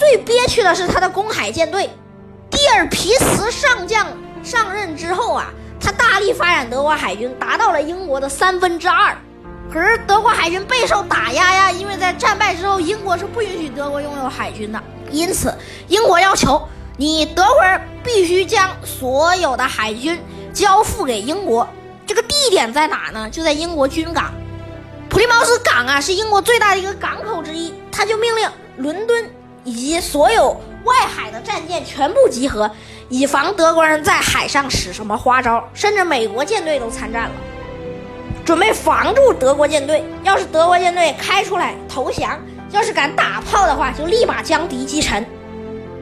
[0.00, 1.90] 最憋屈的是他的公海舰队。
[2.50, 4.06] 蒂尔皮茨上将
[4.42, 9.14] 上任之后啊，他大力发展德国海军，达到了英国的三分之二。
[9.70, 15.54] 可是德国海军备受打压呀，因为在战败之后，英国是不允许德国拥有海军的，因此
[15.88, 20.18] 英国要求你德国人必须将所有的海军
[20.54, 21.68] 交付给英国。
[22.06, 23.28] 这个地点在哪呢？
[23.28, 24.32] 就在英国军港。
[25.10, 27.74] 普利茅斯港啊，是英国最大的一个港口之一。
[27.92, 29.30] 他就命令伦敦
[29.64, 32.70] 以及所有外海的战舰全部集合，
[33.08, 35.62] 以防德国人在海上使什么花招。
[35.74, 37.30] 甚至美国舰队都参战了。
[38.44, 42.40] 准备防住德国舰队，要是德国舰队开出来投降，
[42.72, 45.24] 要是敢打炮的话，就立马将敌击沉。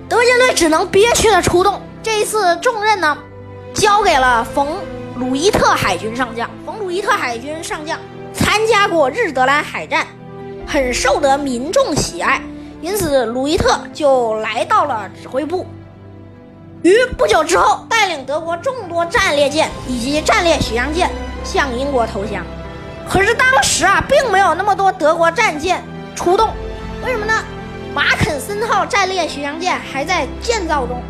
[0.09, 1.83] 德国舰队只能憋屈的出动。
[2.03, 3.19] 这一次重任呢，
[3.75, 4.69] 交给了冯·
[5.17, 6.49] 鲁伊特海军上将。
[6.65, 7.99] 冯·鲁伊特海军上将
[8.33, 10.07] 参加过日德兰海战，
[10.67, 12.41] 很受得民众喜爱，
[12.81, 15.67] 因此鲁伊特就来到了指挥部。
[16.83, 21.11] 于不久之后，带领德国众多战列舰以及战列巡洋舰。
[21.45, 22.45] 向英国投降，
[23.09, 25.83] 可是当时啊，并没有那么多德国战舰
[26.15, 26.51] 出动，
[27.03, 27.33] 为什么呢？
[27.95, 31.01] 马肯森号战列巡洋舰还在建造中，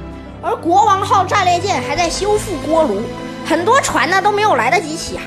[0.41, 3.01] 而国王号战列舰还在修复锅炉，
[3.47, 5.23] 很多船呢都没有来得及起啊，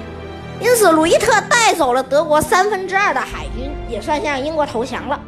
[0.61, 5.19] 因此鲁伊特带走了德国三分之二的海军，也算向英国投降了。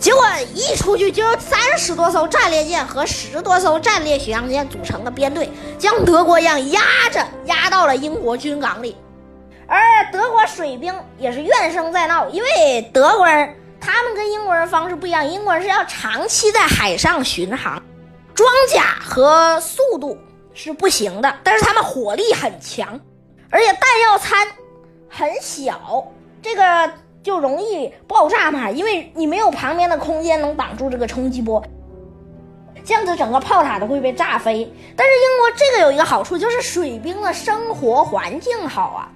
[0.00, 6.80] 结果一出去就有三十多艘战列舰和十多艘战列巡洋舰组成的编队，将德国样压
[7.12, 8.96] 着压到了英国军港里。
[9.66, 9.78] 而
[10.10, 17.80] 德国水兵也是怨声载道，因为德国人他们跟英国人方式不一样，英国人是要长期在海上巡航，
[18.34, 20.16] 装甲和速度
[20.54, 22.98] 是不行的，但是他们火力很强，
[23.50, 24.38] 而且弹药仓
[25.10, 26.04] 很小，
[26.42, 26.90] 这个
[27.22, 31.62] 就容易爆炸嘛，因为你没有旁边的空间能挡住这个冲击波，
[32.84, 34.72] 这样子整个炮塔都会被炸飞。
[34.96, 39.08] 但是英国这个有一个好处，就是水兵的生活环境好啊。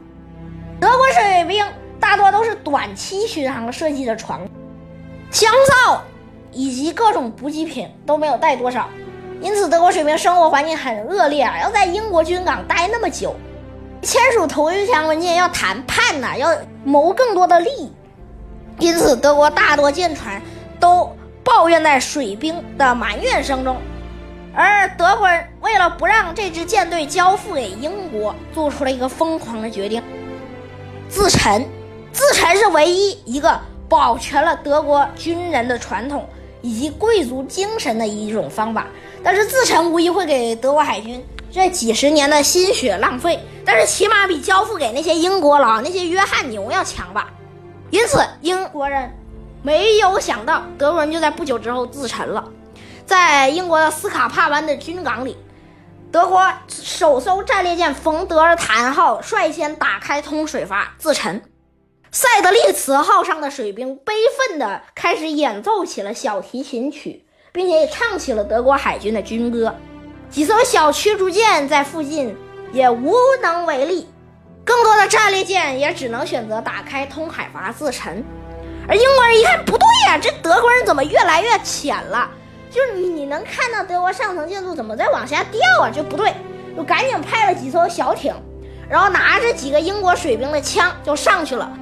[0.80, 1.64] 德国水兵
[1.98, 4.38] 大多都是短期巡航设计的船，
[5.30, 5.50] 枪
[5.86, 6.02] 炮
[6.52, 8.88] 以及各种补给品都没有带多少，
[9.40, 11.58] 因此德国水兵生活环境很恶劣啊！
[11.62, 13.34] 要在英国军港待那么久，
[14.02, 16.54] 签署投降文件要谈判呐，要
[16.84, 17.92] 谋更多的利益，
[18.78, 20.40] 因此德国大多舰船
[20.78, 21.10] 都
[21.42, 23.76] 抱怨在水兵的埋怨声中，
[24.54, 30.02] 而德国人为了不让这支舰队交付给英国，做出了一个疯狂的决定。
[31.08, 31.66] 自沉，
[32.12, 36.26] 自沉是唯一一个保全了德国军人的传统
[36.60, 38.86] 以及贵族精神的一种方法。
[39.22, 47.32] 但是自沉无疑会给德国海军这几十年的心血浪费，但是起码比交付给那些英国佬、那些约翰牛要强吧。
[47.90, 49.08] 因此，英国人
[49.62, 52.50] 没有想到德国人就在不久之后自沉了，
[53.06, 55.36] 在英国的斯卡帕湾的军港里。
[56.10, 61.40] 德国首艘战列舰冯德尔坦号率先打开通水阀自沉，
[62.10, 64.12] 塞德利茨号上的水兵悲
[64.48, 69.72] 愤地开始演奏起了小提琴曲，并且也唱起了德国海军的军歌。
[70.34, 72.36] 几艘小驱逐舰在附近
[72.72, 74.08] 也无能为力，
[74.64, 78.24] 更多的战列舰也只能选择打开通海阀自沉。
[78.88, 82.28] 而英国人一看不对呀，这德国人怎么越来越浅了？
[82.68, 85.88] 就是你，能看到德国上层建筑怎么在往下掉啊？
[85.88, 86.34] 就不对，
[86.76, 88.34] 就赶紧派了几艘小艇，
[88.90, 91.72] 然后拿着几个英国水兵的枪就上去了。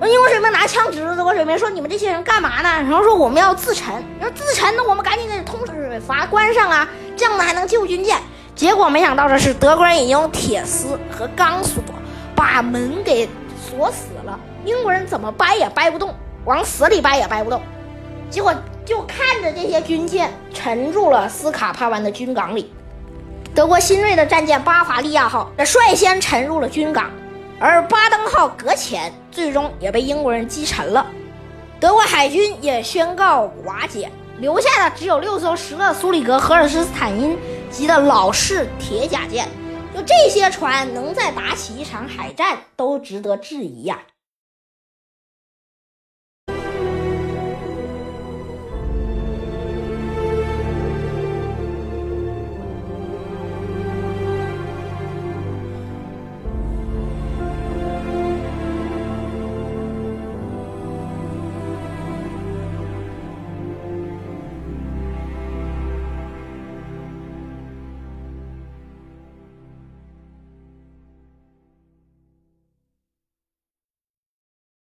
[0.00, 8.18] 英国水兵拿枪指着德国水兵说：“你们这些人干嘛呢？”然后说：“我们要自沉。”要自沉，那我们赶紧给通水阀关上啊，这样呢还能救军舰。
[8.54, 11.82] 结果没想到的是，德国人已经用铁丝和钢索
[12.34, 14.38] 把门给锁死了。
[14.64, 17.60] 英国人怎么掰也掰不动，往死里掰也掰不动。
[18.30, 18.54] 结果。
[18.84, 22.74] 就看着这些军舰沉入了斯卡帕湾的军港里，
[23.54, 27.08] 德国新锐的战舰巴伐利亚号率先沉入了军港，
[27.64, 31.06] 而巴登号搁浅，最终也被英国人击沉了。
[31.78, 34.10] 德国海军也宣告瓦解，
[34.40, 37.38] 留下的只有六艘施乐苏里格荷尔斯坦因
[37.70, 39.46] 级的老式铁甲舰。
[39.94, 44.00] 就这些船能再打起一场海战，都值得质疑呀。